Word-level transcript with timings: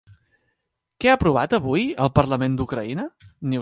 Què 1.03 1.11
ha 1.11 1.17
aprovat 1.19 1.55
avui 1.59 1.87
el 2.07 2.13
parlament 2.19 2.61
d'Ucraïna? 2.61 3.11